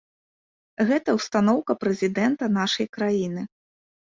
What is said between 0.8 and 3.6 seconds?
Гэта ўстаноўка прэзідэнта нашай краіны.